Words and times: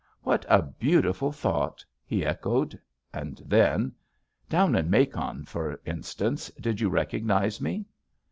"What 0.23 0.47
a 0.49 0.63
beautiful 0.63 1.31
thought!" 1.31 1.85
he 2.03 2.25
echoed. 2.25 2.81
And 3.13 3.37
then: 3.45 3.93
"Down 4.49 4.75
in 4.75 4.89
Macon, 4.89 5.45
for 5.45 5.79
instance, 5.85 6.49
did 6.59 6.81
you 6.81 6.89
recognize 6.89 7.61
me?" 7.61 7.85